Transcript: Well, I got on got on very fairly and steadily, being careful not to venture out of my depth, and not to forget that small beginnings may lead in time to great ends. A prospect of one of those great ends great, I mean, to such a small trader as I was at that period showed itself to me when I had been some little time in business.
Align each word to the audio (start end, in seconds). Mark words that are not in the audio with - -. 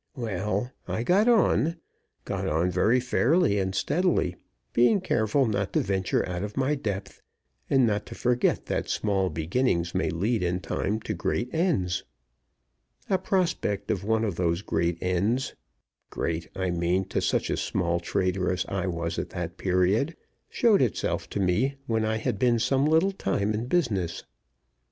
Well, 0.15 0.71
I 0.87 1.03
got 1.03 1.27
on 1.27 1.77
got 2.25 2.47
on 2.47 2.71
very 2.71 2.99
fairly 2.99 3.59
and 3.59 3.75
steadily, 3.75 4.35
being 4.73 4.99
careful 4.99 5.45
not 5.45 5.73
to 5.73 5.79
venture 5.81 6.27
out 6.27 6.41
of 6.41 6.57
my 6.57 6.73
depth, 6.73 7.21
and 7.69 7.85
not 7.85 8.07
to 8.07 8.15
forget 8.15 8.65
that 8.65 8.89
small 8.89 9.29
beginnings 9.29 9.93
may 9.93 10.09
lead 10.09 10.41
in 10.41 10.59
time 10.59 11.01
to 11.01 11.13
great 11.13 11.53
ends. 11.53 12.03
A 13.11 13.19
prospect 13.19 13.91
of 13.91 14.03
one 14.03 14.23
of 14.23 14.37
those 14.37 14.63
great 14.63 14.97
ends 15.01 15.53
great, 16.09 16.49
I 16.55 16.71
mean, 16.71 17.05
to 17.09 17.21
such 17.21 17.51
a 17.51 17.55
small 17.55 17.99
trader 17.99 18.51
as 18.51 18.65
I 18.65 18.87
was 18.87 19.19
at 19.19 19.29
that 19.29 19.57
period 19.57 20.15
showed 20.49 20.81
itself 20.81 21.29
to 21.29 21.39
me 21.39 21.75
when 21.85 22.05
I 22.05 22.17
had 22.17 22.39
been 22.39 22.57
some 22.57 22.85
little 22.87 23.11
time 23.11 23.53
in 23.53 23.67
business. 23.67 24.23